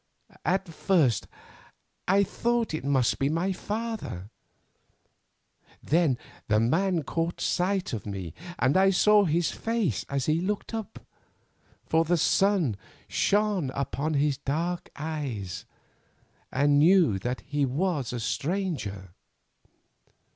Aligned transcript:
At 0.45 0.67
first 0.67 1.27
I 2.07 2.23
thought 2.23 2.69
that 2.69 2.77
it 2.77 2.83
must 2.85 3.19
be 3.19 3.29
my 3.29 3.51
father, 3.53 4.31
then 5.83 6.17
the 6.47 6.59
man 6.59 7.03
caught 7.03 7.39
sight 7.39 7.93
of 7.93 8.07
me, 8.07 8.33
and 8.57 8.75
I 8.77 8.89
saw 8.89 9.25
his 9.25 9.51
face 9.51 10.03
as 10.09 10.25
he 10.25 10.41
looked 10.41 10.73
up, 10.73 11.05
for 11.85 12.03
the 12.03 12.17
sun 12.17 12.77
shone 13.07 13.69
upon 13.75 14.15
his 14.15 14.39
dark 14.39 14.89
eyes, 14.95 15.65
and 16.51 16.79
knew 16.79 17.19
that 17.19 17.41
he 17.41 17.63
was 17.63 18.11
a 18.11 18.19
stranger. 18.19 19.11